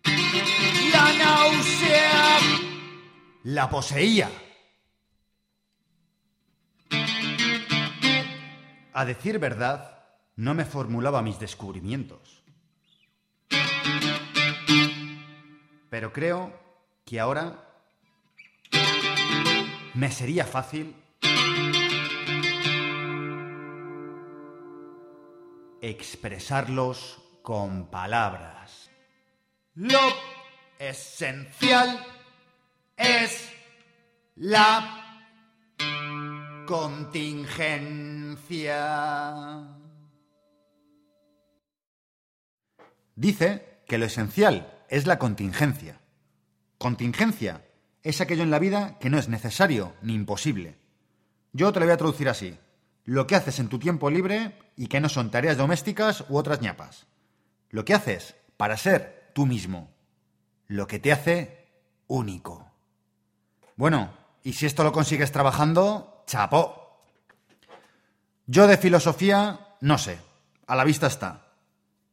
la 0.04 1.14
náusea. 1.14 2.40
La 3.44 3.70
poseía. 3.70 4.32
A 8.94 9.06
decir 9.06 9.38
verdad, 9.38 10.08
no 10.38 10.56
me 10.56 10.66
formulaba 10.66 11.22
mis 11.22 11.40
descubrimientos. 11.40 12.42
Pero 15.92 16.12
creo 16.12 16.52
que 17.06 17.20
ahora 17.20 17.64
me 19.94 20.10
sería 20.10 20.46
fácil 20.46 20.96
expresarlos 25.80 27.23
con 27.44 27.86
palabras. 27.88 28.90
Lo 29.76 30.00
esencial 30.80 32.04
es 32.98 33.52
la 34.38 35.28
contingencia. 36.66 37.68
Dice 43.16 43.84
que 43.86 43.98
lo 44.00 44.06
esencial 44.06 44.86
es 44.90 45.06
la 45.06 45.20
contingencia. 45.20 46.00
Contingencia 46.78 47.66
es 48.02 48.22
aquello 48.22 48.44
en 48.44 48.52
la 48.52 48.60
vida 48.60 48.98
que 49.00 49.10
no 49.10 49.20
es 49.20 49.28
necesario 49.28 49.94
ni 50.02 50.14
imposible. 50.14 50.78
Yo 51.52 51.74
te 51.74 51.80
lo 51.80 51.86
voy 51.86 51.94
a 51.94 51.98
traducir 51.98 52.30
así. 52.30 52.58
Lo 53.04 53.28
que 53.28 53.36
haces 53.36 53.60
en 53.60 53.68
tu 53.68 53.80
tiempo 53.80 54.10
libre 54.10 54.58
y 54.78 54.88
que 54.88 55.02
no 55.02 55.10
son 55.10 55.30
tareas 55.30 55.58
domésticas 55.58 56.24
u 56.30 56.38
otras 56.38 56.62
ñapas. 56.62 57.06
Lo 57.74 57.86
que 57.86 57.96
haces 57.96 58.36
para 58.56 58.78
ser 58.78 59.32
tú 59.34 59.48
mismo. 59.48 59.90
Lo 60.68 60.86
que 60.86 61.00
te 61.00 61.12
hace 61.12 61.66
único. 62.06 62.72
Bueno, 63.76 64.14
y 64.44 64.54
si 64.54 64.68
esto 64.68 64.84
lo 64.84 64.92
consigues 64.92 65.32
trabajando, 65.32 66.24
chapó. 66.28 67.02
Yo 68.46 68.68
de 68.68 68.78
filosofía, 68.78 69.76
no 69.82 69.98
sé, 69.98 70.20
a 70.68 70.76
la 70.76 70.84
vista 70.84 71.08
está. 71.08 71.48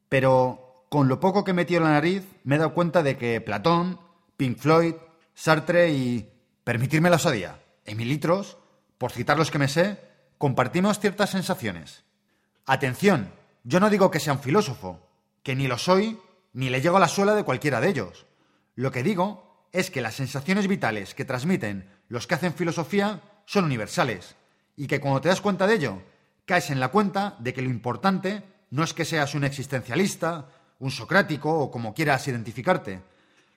Pero 0.08 0.86
con 0.88 1.08
lo 1.08 1.20
poco 1.20 1.44
que 1.44 1.52
metió 1.52 1.76
en 1.76 1.84
la 1.84 1.90
nariz, 1.90 2.24
me 2.42 2.54
he 2.54 2.58
dado 2.58 2.72
cuenta 2.72 3.02
de 3.02 3.18
que 3.18 3.42
Platón, 3.42 4.00
Pink 4.38 4.56
Floyd, 4.56 4.94
Sartre 5.34 5.90
y, 5.90 6.26
permitirme 6.64 7.10
la 7.10 7.16
osadía, 7.16 7.60
Emilitros, 7.84 8.56
por 8.96 9.12
citar 9.12 9.36
los 9.36 9.50
que 9.50 9.58
me 9.58 9.68
sé, 9.68 10.00
compartimos 10.38 11.00
ciertas 11.00 11.28
sensaciones. 11.28 12.04
Atención, 12.64 13.30
yo 13.62 13.78
no 13.78 13.90
digo 13.90 14.10
que 14.10 14.20
sea 14.20 14.32
un 14.32 14.40
filósofo, 14.40 15.09
que 15.50 15.56
ni 15.56 15.66
lo 15.66 15.78
soy, 15.78 16.16
ni 16.52 16.70
le 16.70 16.80
llego 16.80 16.98
a 16.98 17.00
la 17.00 17.08
suela 17.08 17.34
de 17.34 17.42
cualquiera 17.42 17.80
de 17.80 17.88
ellos. 17.88 18.24
Lo 18.76 18.92
que 18.92 19.02
digo 19.02 19.66
es 19.72 19.90
que 19.90 20.00
las 20.00 20.14
sensaciones 20.14 20.68
vitales 20.68 21.12
que 21.12 21.24
transmiten 21.24 21.90
los 22.08 22.28
que 22.28 22.36
hacen 22.36 22.54
filosofía 22.54 23.20
son 23.46 23.64
universales, 23.64 24.36
y 24.76 24.86
que 24.86 25.00
cuando 25.00 25.20
te 25.20 25.28
das 25.28 25.40
cuenta 25.40 25.66
de 25.66 25.74
ello, 25.74 26.02
caes 26.44 26.70
en 26.70 26.78
la 26.78 26.92
cuenta 26.92 27.34
de 27.40 27.52
que 27.52 27.62
lo 27.62 27.68
importante 27.68 28.44
no 28.70 28.84
es 28.84 28.94
que 28.94 29.04
seas 29.04 29.34
un 29.34 29.42
existencialista, 29.42 30.46
un 30.78 30.92
socrático 30.92 31.52
o 31.52 31.68
como 31.68 31.94
quieras 31.94 32.28
identificarte. 32.28 33.02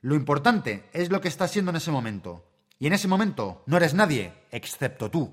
Lo 0.02 0.16
importante 0.16 0.90
es 0.94 1.12
lo 1.12 1.22
que 1.22 1.28
estás 1.28 1.52
siendo 1.52 1.70
en 1.70 1.78
ese 1.78 1.92
momento. 1.92 2.44
Y 2.80 2.88
en 2.88 2.94
ese 2.94 3.08
momento 3.08 3.62
no 3.68 3.78
eres 3.78 3.94
nadie 3.94 4.34
excepto 4.50 5.12
tú. 5.12 5.32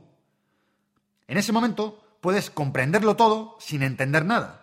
En 1.27 1.39
ese 1.39 1.53
momento 1.53 2.19
puedes 2.21 2.51
comprenderlo 2.51 3.17
todo 3.17 3.57
sin 3.61 3.83
entender 3.83 4.27
nada. 4.27 4.60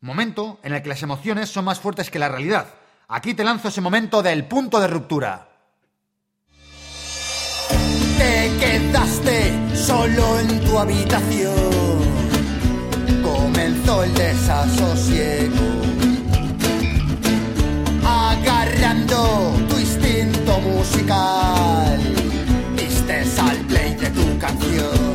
Momento 0.00 0.60
en 0.62 0.74
el 0.74 0.82
que 0.82 0.88
las 0.90 1.02
emociones 1.02 1.48
son 1.48 1.64
más 1.64 1.80
fuertes 1.80 2.10
que 2.10 2.18
la 2.18 2.28
realidad. 2.28 2.66
Aquí 3.08 3.34
te 3.34 3.44
lanzo 3.44 3.68
ese 3.68 3.80
momento 3.80 4.22
del 4.22 4.44
punto 4.44 4.80
de 4.80 4.88
ruptura. 4.88 5.48
Te 8.18 8.50
quedaste 8.58 9.76
solo 9.76 10.40
en 10.40 10.60
tu 10.64 10.78
habitación. 10.78 11.54
Comenzó 13.22 14.02
el 14.02 14.14
desasosiego. 14.14 15.54
Agarrando 18.04 19.54
tu 19.68 19.78
instinto 19.78 20.58
musical. 20.60 22.00
Diste 22.76 23.24
al 23.40 23.56
play 23.66 23.94
de 23.94 24.10
tu 24.10 24.38
canción. 24.38 25.05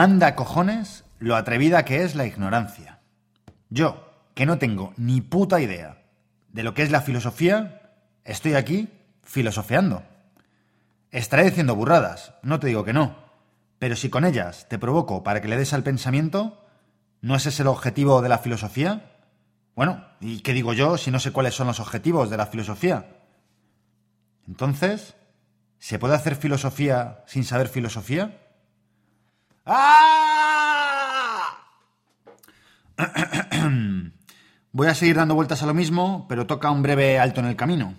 Manda 0.00 0.34
cojones 0.34 1.04
lo 1.18 1.36
atrevida 1.36 1.84
que 1.84 2.04
es 2.04 2.14
la 2.14 2.24
ignorancia. 2.24 3.00
Yo, 3.68 4.14
que 4.32 4.46
no 4.46 4.56
tengo 4.56 4.94
ni 4.96 5.20
puta 5.20 5.60
idea 5.60 6.06
de 6.48 6.62
lo 6.62 6.72
que 6.72 6.80
es 6.80 6.90
la 6.90 7.02
filosofía, 7.02 7.92
estoy 8.24 8.54
aquí 8.54 8.88
filosofeando. 9.22 10.02
Estaré 11.10 11.44
diciendo 11.44 11.76
burradas, 11.76 12.32
no 12.42 12.58
te 12.58 12.68
digo 12.68 12.82
que 12.82 12.94
no, 12.94 13.14
pero 13.78 13.94
si 13.94 14.08
con 14.08 14.24
ellas 14.24 14.66
te 14.70 14.78
provoco 14.78 15.22
para 15.22 15.42
que 15.42 15.48
le 15.48 15.58
des 15.58 15.74
al 15.74 15.82
pensamiento, 15.82 16.64
¿no 17.20 17.36
es 17.36 17.44
ese 17.44 17.60
el 17.60 17.68
objetivo 17.68 18.22
de 18.22 18.30
la 18.30 18.38
filosofía? 18.38 19.18
Bueno, 19.76 20.06
¿y 20.18 20.40
qué 20.40 20.54
digo 20.54 20.72
yo 20.72 20.96
si 20.96 21.10
no 21.10 21.20
sé 21.20 21.30
cuáles 21.30 21.54
son 21.54 21.66
los 21.66 21.78
objetivos 21.78 22.30
de 22.30 22.38
la 22.38 22.46
filosofía? 22.46 23.18
Entonces, 24.48 25.14
¿se 25.78 25.98
puede 25.98 26.14
hacer 26.14 26.36
filosofía 26.36 27.22
sin 27.26 27.44
saber 27.44 27.68
filosofía? 27.68 28.46
¡Ah! 29.72 31.56
Voy 34.72 34.88
a 34.88 34.96
seguir 34.96 35.14
dando 35.14 35.36
vueltas 35.36 35.62
a 35.62 35.66
lo 35.66 35.74
mismo, 35.74 36.26
pero 36.28 36.48
toca 36.48 36.72
un 36.72 36.82
breve 36.82 37.20
alto 37.20 37.38
en 37.38 37.46
el 37.46 37.54
camino. 37.54 37.94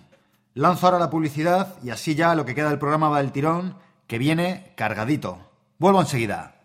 Lanzo 0.54 0.88
ahora 0.88 1.00
la 1.00 1.10
publicidad 1.10 1.76
y 1.82 1.92
así 1.92 2.14
ya 2.14 2.36
lo 2.36 2.44
que 2.46 2.56
queda 2.56 2.68
del 2.68 2.78
programa 2.78 3.08
va 3.08 3.22
del 3.22 3.32
tirón, 3.32 3.78
que 4.06 4.18
viene 4.18 4.74
cargadito. 4.76 5.50
Vuelvo 5.78 6.02
enseguida. 6.02 6.56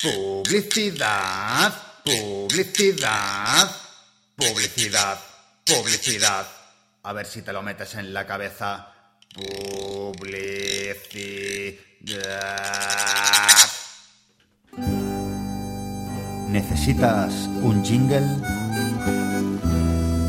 Publicidad, 0.00 1.74
publicidad, 2.02 3.70
publicidad, 4.34 5.18
publicidad. 5.62 6.46
A 7.02 7.12
ver 7.12 7.26
si 7.26 7.42
te 7.42 7.52
lo 7.52 7.60
metes 7.60 7.96
en 7.96 8.14
la 8.14 8.26
cabeza. 8.26 8.94
Publicidad. 9.34 10.24
¿Necesitas 16.54 17.50
un 17.64 17.84
jingle? 17.84 18.22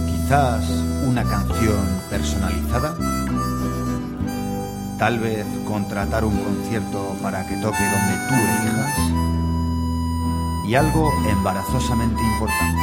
¿Quizás 0.07 0.65
una 1.07 1.23
canción 1.23 1.85
personalizada? 2.09 2.97
¿Tal 4.97 5.19
vez 5.19 5.45
contratar 5.67 6.25
un 6.25 6.35
concierto 6.35 7.15
para 7.21 7.47
que 7.47 7.57
toque 7.57 7.77
donde 7.77 8.17
tú 8.27 8.33
elijas? 8.33 8.97
Y 10.67 10.73
algo 10.73 11.13
embarazosamente 11.29 12.19
importante. 12.23 12.81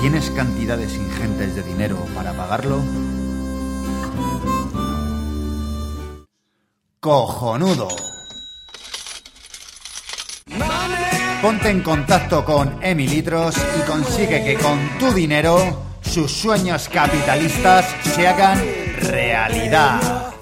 ¿Tienes 0.00 0.30
cantidades 0.30 0.94
ingentes 0.96 1.54
de 1.54 1.62
dinero 1.62 1.98
para 2.14 2.32
pagarlo? 2.32 2.80
¡Cojonudo! 7.00 7.88
Ponte 11.42 11.70
en 11.70 11.82
contacto 11.82 12.44
con 12.44 12.78
Emilitros 12.82 13.56
y 13.56 13.86
consigue 13.86 14.44
que 14.44 14.56
con 14.56 14.78
tu 14.98 15.10
dinero 15.10 15.56
sus 16.02 16.30
sueños 16.30 16.86
capitalistas 16.90 17.86
se 18.02 18.28
hagan 18.28 18.58
realidad. 19.00 20.34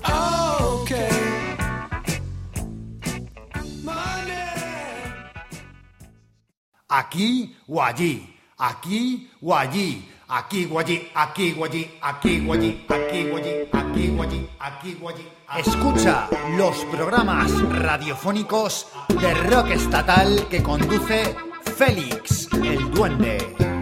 Aquí 6.89 7.57
o 7.69 7.81
allí, 7.81 8.37
aquí 8.57 9.31
o 9.41 9.55
allí, 9.55 10.11
aquí 10.27 10.69
o 10.69 10.81
allí, 10.81 11.09
aquí 11.15 11.55
o 11.57 11.65
allí, 11.65 11.91
aquí 12.03 12.45
o 12.49 12.53
allí, 12.53 12.85
aquí 12.91 13.31
o 13.31 13.37
allí, 13.37 13.69
aquí 13.73 14.11
o 14.17 14.23
allí, 14.23 14.49
aquí 14.59 14.99
o 15.01 15.09
allí. 15.09 15.38
Escucha 15.57 16.29
los 16.59 16.85
programas 16.85 17.51
radiofónicos 17.71 18.87
de 19.09 19.33
rock 19.33 19.71
estatal 19.71 20.47
que 20.51 20.63
conduce 20.63 21.35
Félix, 21.75 22.49
el 22.53 22.91
duende. 22.91 23.78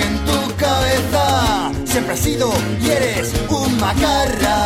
En 0.00 0.24
tu 0.24 0.56
cabeza. 0.56 1.72
Siempre 1.84 2.14
has 2.14 2.20
sido 2.20 2.52
y 2.82 2.90
eres 2.90 3.32
un 3.48 3.80
macarra. 3.80 4.58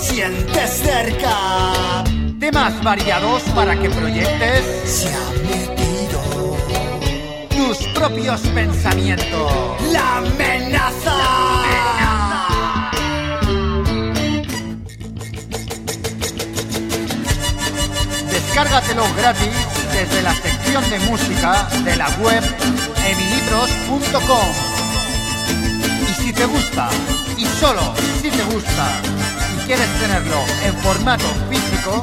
Sientes 0.00 0.70
cerca, 0.70 2.02
Temas 2.38 2.82
variados 2.82 3.42
para 3.54 3.76
que 3.78 3.88
proyectes 3.90 4.64
se 4.84 5.08
ha 5.08 5.30
metido 5.48 6.56
tus 7.50 7.76
propios 7.94 8.40
pensamientos. 8.40 9.52
la 9.92 10.16
amenaza. 10.18 11.16
Descárgatelo 18.30 19.04
gratis 19.16 19.79
desde 20.00 20.22
la 20.22 20.34
sección 20.34 20.88
de 20.88 20.98
música 21.00 21.68
de 21.84 21.94
la 21.94 22.08
web 22.20 22.42
emilitros.com. 23.06 24.48
Y 26.08 26.22
si 26.22 26.32
te 26.32 26.46
gusta, 26.46 26.88
y 27.36 27.44
solo 27.44 27.94
si 28.22 28.30
te 28.30 28.42
gusta, 28.44 28.88
y 29.54 29.66
quieres 29.66 29.88
tenerlo 30.00 30.42
en 30.64 30.74
formato 30.78 31.26
físico, 31.50 32.02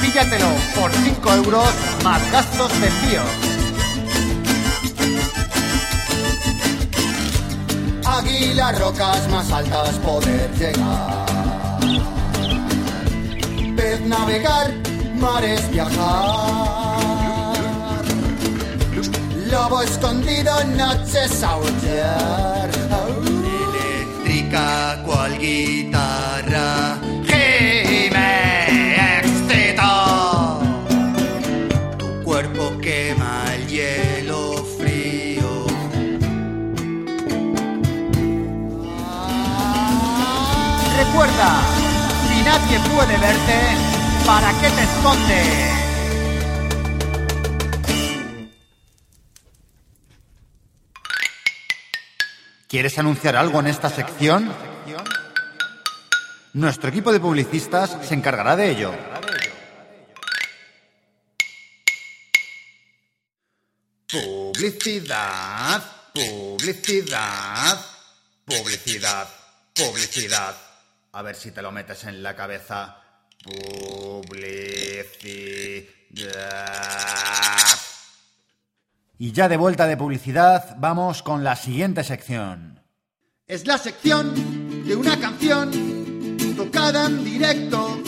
píllatelo 0.00 0.48
por 0.74 0.90
5 0.92 1.34
euros 1.34 1.68
más 2.02 2.28
gastos 2.32 2.80
de 2.80 2.88
envío. 2.88 3.22
Águilas 8.04 8.78
rocas 8.80 9.28
más 9.28 9.48
altas 9.52 9.94
poder 9.98 10.50
llegar. 10.58 11.26
Pez 13.76 14.00
navegar, 14.00 14.72
mares 15.14 15.70
viajar. 15.70 16.81
Lobo 19.52 19.82
escondido, 19.82 20.64
noches 20.64 21.42
aullar. 21.42 22.70
Eléctrica 23.68 24.98
cual 25.04 25.38
guitarra. 25.38 26.96
Gime, 27.26 29.18
excita. 29.18 30.58
Tu 31.98 32.22
cuerpo 32.24 32.72
quema 32.80 33.44
el 33.54 33.66
hielo 33.68 34.64
frío. 34.78 35.66
Recuerda, 40.96 41.50
Si 42.26 42.42
nadie 42.42 42.78
puede 42.88 43.18
verte, 43.18 43.58
¿para 44.24 44.50
qué 44.62 44.70
te 44.70 44.82
escondes? 44.82 45.71
¿Quieres 52.72 52.98
anunciar 52.98 53.36
algo 53.36 53.60
en 53.60 53.66
esta 53.66 53.90
sección? 53.90 54.50
Nuestro 56.54 56.88
equipo 56.88 57.12
de 57.12 57.20
publicistas 57.20 57.98
se 58.02 58.14
encargará 58.14 58.56
de 58.56 58.70
ello. 58.70 58.94
Publicidad, 64.10 65.82
publicidad, 66.14 67.78
publicidad, 68.46 69.28
publicidad. 69.74 70.56
A 71.12 71.20
ver 71.20 71.36
si 71.36 71.50
te 71.50 71.60
lo 71.60 71.70
metes 71.72 72.04
en 72.04 72.22
la 72.22 72.34
cabeza. 72.34 72.96
Publicidad. 73.44 74.32
Y 79.22 79.30
ya 79.30 79.48
de 79.48 79.56
vuelta 79.56 79.86
de 79.86 79.96
publicidad, 79.96 80.74
vamos 80.80 81.22
con 81.22 81.44
la 81.44 81.54
siguiente 81.54 82.02
sección. 82.02 82.80
Es 83.46 83.68
la 83.68 83.78
sección 83.78 84.34
de 84.84 84.96
una 84.96 85.16
canción 85.16 85.70
tocada 86.56 87.06
en 87.06 87.22
directo. 87.24 88.02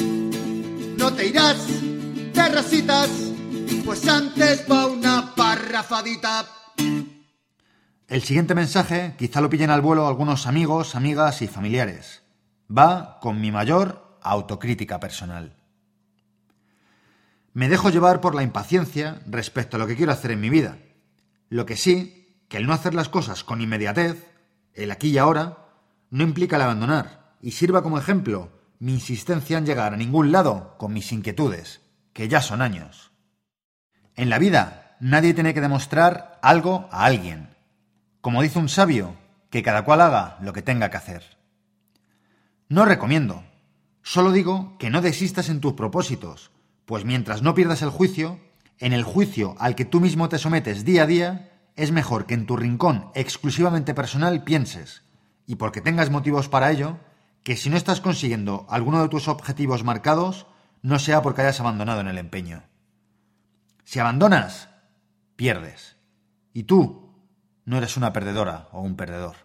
No 0.99 1.13
te 1.13 1.29
irás 1.29 1.69
rositas, 2.53 3.09
pues 3.85 4.09
antes 4.09 4.65
va 4.69 4.89
una 4.89 5.33
parrafadita. 5.37 6.47
El 8.09 8.23
siguiente 8.25 8.57
mensaje 8.57 9.15
quizá 9.17 9.41
lo 9.41 9.49
pillen 9.49 9.71
al 9.71 9.83
vuelo 9.83 10.09
algunos 10.09 10.49
amigos, 10.49 10.97
amigas 10.97 11.43
y 11.43 11.47
familiares. 11.47 12.25
Va 12.69 13.21
con 13.21 13.41
mi 13.41 13.53
mayor 13.53 14.19
autocrítica 14.21 14.99
personal. 14.99 15.55
Me 17.53 17.69
dejo 17.69 17.91
llevar 17.91 18.21
por 18.21 18.35
la 18.35 18.43
impaciencia 18.43 19.21
respecto 19.29 19.77
a 19.77 19.79
lo 19.79 19.87
que 19.87 19.95
quiero 19.95 20.11
hacer 20.11 20.33
en 20.33 20.41
mi 20.41 20.51
vida. 20.51 20.77
Lo 21.55 21.67
que 21.67 21.77
sí, 21.77 22.43
que 22.49 22.57
el 22.57 22.67
no 22.67 22.73
hacer 22.73 22.95
las 22.95 23.09
cosas 23.09 23.45
con 23.45 23.61
inmediatez, 23.61 24.29
el 24.73 24.91
aquí 24.91 25.11
y 25.11 25.19
ahora, 25.19 25.69
no 26.11 26.25
implica 26.25 26.57
el 26.57 26.63
abandonar, 26.63 27.37
y 27.41 27.53
sirva 27.53 27.81
como 27.81 27.97
ejemplo 27.97 28.51
mi 28.81 28.95
insistencia 28.95 29.57
en 29.57 29.65
llegar 29.65 29.95
a 29.95 29.97
ningún 29.97 30.33
lado 30.33 30.75
con 30.79 30.93
mis 30.93 31.13
inquietudes, 31.13 31.81
que 32.13 32.27
ya 32.27 32.43
son 32.43 32.61
años. 32.61 33.13
En 34.17 34.31
la 34.31 34.41
vida, 34.41 34.97
nadie 34.99 35.33
tiene 35.33 35.55
que 35.55 35.61
demostrar 35.61 36.41
algo 36.43 36.89
a 36.91 37.05
alguien. 37.05 37.55
Como 38.21 38.43
dice 38.43 38.59
un 38.59 38.69
sabio, 38.69 39.15
que 39.49 39.63
cada 39.63 39.85
cual 39.85 40.01
haga 40.01 40.39
lo 40.41 40.53
que 40.53 40.63
tenga 40.63 40.91
que 40.91 40.97
hacer. 40.97 41.39
No 42.69 42.85
recomiendo, 42.85 43.45
solo 44.03 44.33
digo 44.33 44.77
que 44.77 44.91
no 44.91 45.01
desistas 45.03 45.49
en 45.49 45.61
tus 45.61 45.75
propósitos, 45.75 46.51
pues 46.85 47.05
mientras 47.05 47.43
no 47.43 47.55
pierdas 47.55 47.83
el 47.83 47.91
juicio, 47.91 48.41
en 48.85 48.93
el 48.93 49.03
juicio 49.03 49.55
al 49.59 49.77
que 49.77 49.87
tú 49.87 49.99
mismo 49.99 50.29
te 50.29 50.37
sometes 50.37 50.85
día 50.85 51.05
a 51.05 51.07
día, 51.07 51.51
es 51.75 51.91
mejor 51.91 52.27
que 52.27 52.35
en 52.35 52.45
tu 52.45 52.55
rincón 52.55 53.11
exclusivamente 53.15 53.95
personal 53.95 54.45
pienses, 54.45 55.05
y 55.47 55.57
porque 55.57 55.81
tengas 55.81 56.11
motivos 56.11 56.51
para 56.51 56.71
ello, 56.71 56.99
que 57.43 57.57
si 57.57 57.71
no 57.71 57.79
estás 57.79 58.03
consiguiendo 58.03 58.67
alguno 58.69 59.01
de 59.01 59.09
tus 59.09 59.27
objetivos 59.27 59.85
marcados, 59.85 60.47
no 60.83 60.99
sea 60.99 61.23
porque 61.23 61.41
hayas 61.41 61.61
abandonado 61.61 62.03
en 62.03 62.09
el 62.09 62.19
empeño. 62.19 62.63
Si 63.85 64.01
abandonas, 64.01 64.69
pierdes. 65.35 65.97
Y 66.53 66.65
tú 66.65 67.11
no 67.65 67.79
eres 67.79 67.97
una 67.97 68.13
perdedora 68.13 68.69
o 68.71 68.83
un 68.83 68.97
perdedor. 68.97 69.37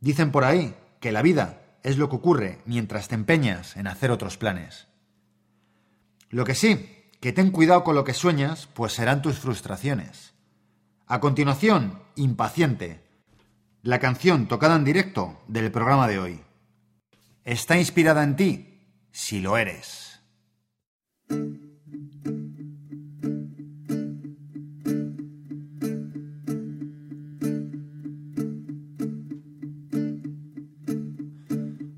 Dicen 0.00 0.32
por 0.32 0.44
ahí 0.44 0.74
que 1.00 1.12
la 1.12 1.20
vida 1.20 1.60
es 1.82 1.98
lo 1.98 2.08
que 2.08 2.16
ocurre 2.16 2.62
mientras 2.64 3.08
te 3.08 3.16
empeñas 3.16 3.76
en 3.76 3.86
hacer 3.86 4.10
otros 4.10 4.38
planes. 4.38 4.86
Lo 6.30 6.46
que 6.46 6.54
sí, 6.54 6.97
que 7.20 7.32
ten 7.32 7.50
cuidado 7.50 7.84
con 7.84 7.94
lo 7.94 8.04
que 8.04 8.14
sueñas, 8.14 8.68
pues 8.74 8.92
serán 8.92 9.22
tus 9.22 9.38
frustraciones. 9.38 10.34
A 11.06 11.20
continuación, 11.20 12.00
Impaciente, 12.16 13.00
la 13.82 13.98
canción 13.98 14.48
tocada 14.48 14.76
en 14.76 14.84
directo 14.84 15.40
del 15.46 15.70
programa 15.70 16.08
de 16.08 16.18
hoy. 16.18 16.40
¿Está 17.44 17.78
inspirada 17.78 18.22
en 18.22 18.36
ti? 18.36 18.80
Si 19.10 19.40
lo 19.40 19.56
eres. 19.56 20.20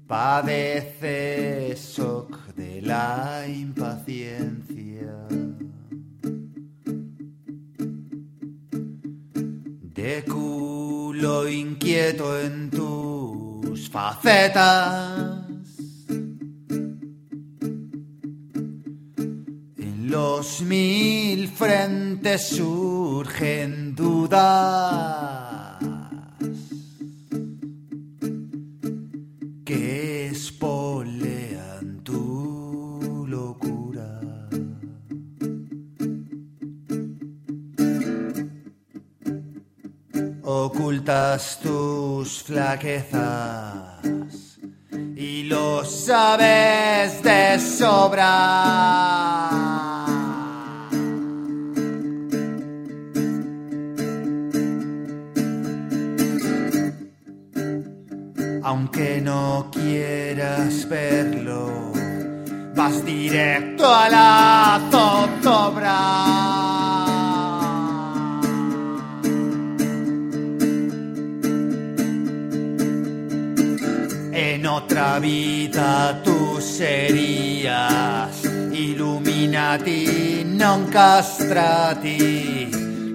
Padece 0.07 1.75
shock 1.77 2.55
de 2.55 2.83
la 2.83 3.47
impaciencia. 3.49 4.50
De 10.11 10.25
culo 10.25 11.49
inquieto 11.49 12.37
en 12.41 12.69
tus 12.69 13.89
facetas. 13.89 15.45
En 19.79 20.11
los 20.11 20.63
mil 20.63 21.47
frentes 21.47 22.49
surgen 22.49 23.95
dudas. 23.95 25.00
Flaquezas 42.51 44.03
y 45.15 45.45
lo 45.45 45.85
sabes 45.85 47.23
de 47.23 47.61
sobra. 47.61 49.20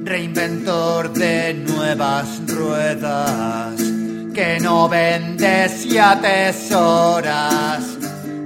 Reinventor 0.03 1.13
de 1.13 1.53
nuevas 1.53 2.41
ruedas 2.47 3.79
que 4.33 4.59
no 4.59 4.89
vendes 4.89 5.85
y 5.85 5.97
atesoras. 5.97 7.97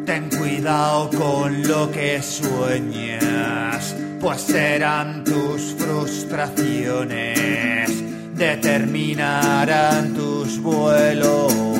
Ten 0.05 0.29
cuidado 0.29 1.09
con 1.09 1.67
lo 1.67 1.91
que 1.91 2.21
sueñas, 2.21 3.95
pues 4.19 4.41
serán 4.41 5.23
tus 5.23 5.73
frustraciones, 5.77 7.89
determinarán 8.35 10.13
tus 10.13 10.61
vuelos. 10.61 11.78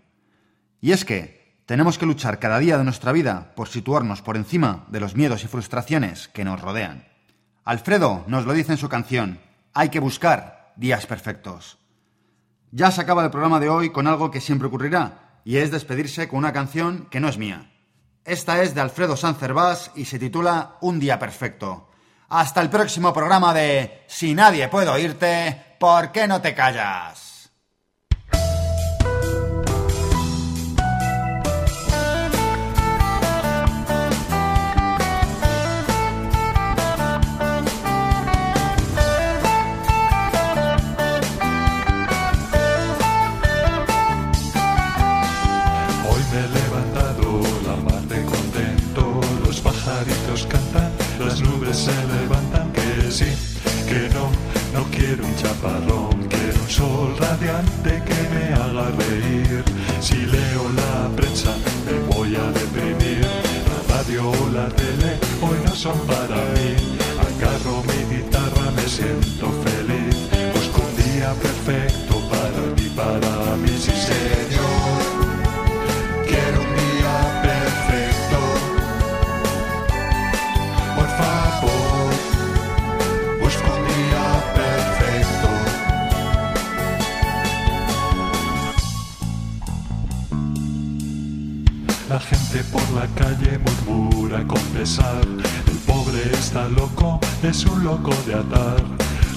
Y 0.81 0.91
es 0.91 1.05
que 1.05 1.55
tenemos 1.65 1.97
que 1.97 2.05
luchar 2.05 2.37
cada 2.37 2.59
día 2.59 2.77
de 2.77 2.83
nuestra 2.83 3.13
vida 3.13 3.53
por 3.55 3.69
situarnos 3.69 4.21
por 4.21 4.35
encima 4.35 4.83
de 4.89 4.99
los 4.99 5.15
miedos 5.15 5.45
y 5.45 5.47
frustraciones 5.47 6.27
que 6.27 6.43
nos 6.43 6.59
rodean. 6.59 7.07
Alfredo 7.63 8.25
nos 8.27 8.45
lo 8.45 8.51
dice 8.51 8.73
en 8.73 8.77
su 8.77 8.89
canción, 8.89 9.39
hay 9.73 9.87
que 9.87 10.01
buscar 10.01 10.73
días 10.75 11.05
perfectos. 11.05 11.77
Ya 12.71 12.91
se 12.91 12.99
acaba 12.99 13.23
el 13.23 13.31
programa 13.31 13.61
de 13.61 13.69
hoy 13.69 13.89
con 13.89 14.05
algo 14.05 14.31
que 14.31 14.41
siempre 14.41 14.67
ocurrirá, 14.67 15.39
y 15.45 15.59
es 15.59 15.71
despedirse 15.71 16.27
con 16.27 16.39
una 16.39 16.51
canción 16.51 17.07
que 17.09 17.21
no 17.21 17.29
es 17.29 17.37
mía. 17.37 17.71
Esta 18.25 18.61
es 18.61 18.75
de 18.75 18.81
Alfredo 18.81 19.15
Sancervás 19.15 19.91
y 19.95 20.03
se 20.03 20.19
titula 20.19 20.75
Un 20.81 20.99
día 20.99 21.19
perfecto. 21.19 21.90
Hasta 22.31 22.61
el 22.61 22.69
próximo 22.69 23.13
programa 23.13 23.53
de 23.53 24.03
Si 24.07 24.33
nadie 24.33 24.69
puede 24.69 24.87
oírte, 24.87 25.75
¿por 25.77 26.13
qué 26.13 26.27
no 26.29 26.41
te 26.41 26.55
callas? 26.55 27.30
Chaparrón, 55.61 56.27
quiero 56.27 56.61
un 56.61 56.69
sol 56.69 57.15
radiante 57.17 58.01
que 58.03 58.29
me 58.33 58.53
haga 58.53 58.89
reír. 58.97 59.63
Si 59.99 60.15
leo 60.15 60.63
la 60.75 61.15
prensa 61.15 61.53
me 61.85 62.13
voy 62.13 62.35
a 62.35 62.51
deprimir, 62.51 63.21
la 63.69 63.95
radio 63.95 64.29
o 64.29 64.49
la 64.49 64.67
tele 64.69 65.19
hoy 65.41 65.57
no 65.65 65.75
son 65.75 65.97
para 66.07 66.37
mí. 66.55 66.75
Agarro 67.27 67.83
mi 67.83 68.15
guitarra, 68.15 68.71
me 68.75 68.87
siento 68.87 69.51
feliz, 69.63 70.15
busco 70.53 70.81
un 70.81 70.95
día 71.03 71.33
perfecto 71.33 72.21
para 72.29 72.61
mí, 72.75 72.89
para 72.95 73.55
mí, 73.57 73.69
sí 73.77 73.91
señor. 73.91 74.30
Por 92.51 92.91
la 92.91 93.07
calle 93.15 93.57
murmura 93.59 94.45
con 94.45 94.61
pesar. 94.73 95.23
El 95.67 95.77
pobre 95.87 96.21
está 96.33 96.67
loco, 96.67 97.17
es 97.41 97.65
un 97.65 97.81
loco 97.81 98.13
de 98.27 98.33
atar. 98.33 98.83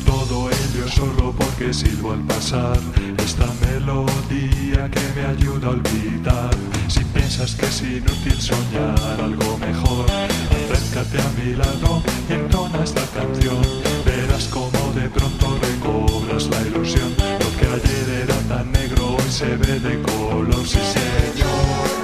Todo 0.04 0.50
ello 0.50 0.88
solo 0.88 1.32
porque 1.32 1.72
silbo 1.72 2.12
al 2.12 2.22
pasar 2.22 2.76
esta 3.18 3.46
melodía 3.66 4.90
que 4.90 5.00
me 5.14 5.26
ayuda 5.26 5.68
a 5.68 5.70
olvidar. 5.70 6.50
Si 6.88 7.04
piensas 7.04 7.54
que 7.54 7.66
es 7.66 7.82
inútil 7.82 8.40
soñar 8.40 9.20
algo 9.22 9.58
mejor, 9.58 10.06
acércate 10.72 11.20
a 11.20 11.30
mi 11.38 11.54
lado 11.54 12.02
y 12.28 12.32
entona 12.32 12.82
esta 12.82 13.06
canción. 13.14 13.62
Verás 14.04 14.48
como 14.48 14.92
de 14.92 15.08
pronto 15.08 15.56
recobras 15.62 16.48
la 16.48 16.60
ilusión. 16.62 17.14
Lo 17.18 17.50
que 17.58 17.66
ayer 17.66 18.24
era 18.24 18.38
tan 18.48 18.72
negro 18.72 19.14
hoy 19.16 19.30
se 19.30 19.56
ve 19.56 19.78
de 19.78 20.02
color, 20.02 20.66
sí 20.66 20.80
señor. 20.80 22.03